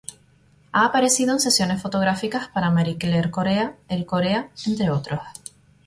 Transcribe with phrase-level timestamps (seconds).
[0.71, 5.19] Ha aparecido en sesiones fotográficas para "Marie Claire Korea", "Elle Korea", entre otros.